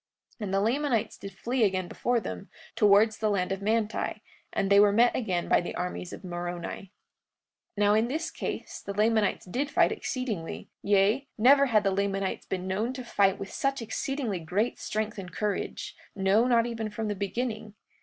43:42 0.39 0.43
And 0.45 0.53
the 0.55 0.61
Lamanites 0.61 1.15
did 1.19 1.31
flee 1.37 1.63
again 1.63 1.87
before 1.87 2.19
them, 2.19 2.49
towards 2.75 3.19
the 3.19 3.29
land 3.29 3.51
of 3.51 3.61
Manti; 3.61 4.23
and 4.51 4.71
they 4.71 4.79
were 4.79 4.91
met 4.91 5.15
again 5.15 5.47
by 5.47 5.61
the 5.61 5.75
armies 5.75 6.11
of 6.11 6.23
Moroni. 6.23 6.91
43:43 7.77 7.77
Now 7.77 7.93
in 7.93 8.07
this 8.07 8.31
case 8.31 8.81
the 8.83 8.95
Lamanites 8.95 9.45
did 9.45 9.69
fight 9.69 9.91
exceedingly; 9.91 10.69
yea, 10.81 11.27
never 11.37 11.67
had 11.67 11.83
the 11.83 11.91
Lamanites 11.91 12.47
been 12.47 12.65
known 12.67 12.93
to 12.93 13.03
fight 13.05 13.37
with 13.37 13.51
such 13.51 13.79
exceedingly 13.79 14.39
great 14.39 14.79
strength 14.79 15.19
and 15.19 15.31
courage, 15.31 15.95
no, 16.15 16.47
not 16.47 16.65
even 16.65 16.89
from 16.89 17.07
the 17.07 17.13
beginning. 17.13 17.75